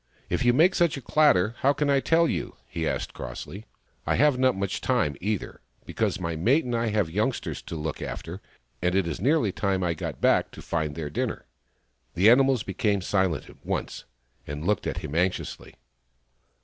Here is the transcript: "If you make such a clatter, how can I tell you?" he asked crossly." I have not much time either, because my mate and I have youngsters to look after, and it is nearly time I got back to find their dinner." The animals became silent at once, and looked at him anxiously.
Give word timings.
"If 0.31 0.43
you 0.43 0.51
make 0.51 0.73
such 0.73 0.97
a 0.97 1.01
clatter, 1.01 1.53
how 1.59 1.73
can 1.73 1.87
I 1.87 1.99
tell 1.99 2.27
you?" 2.27 2.55
he 2.75 2.87
asked 2.87 3.13
crossly." 3.13 3.65
I 4.07 4.15
have 4.15 4.39
not 4.39 4.55
much 4.55 4.81
time 4.81 5.15
either, 5.21 5.61
because 5.85 6.19
my 6.19 6.35
mate 6.35 6.65
and 6.65 6.75
I 6.75 6.87
have 6.87 7.07
youngsters 7.11 7.61
to 7.61 7.75
look 7.75 8.01
after, 8.01 8.41
and 8.81 8.95
it 8.95 9.05
is 9.05 9.21
nearly 9.21 9.51
time 9.51 9.83
I 9.83 9.93
got 9.93 10.19
back 10.19 10.49
to 10.53 10.61
find 10.63 10.95
their 10.95 11.11
dinner." 11.11 11.45
The 12.15 12.31
animals 12.31 12.63
became 12.63 13.01
silent 13.01 13.47
at 13.47 13.63
once, 13.63 14.05
and 14.47 14.65
looked 14.65 14.87
at 14.87 14.97
him 15.05 15.13
anxiously. 15.13 15.75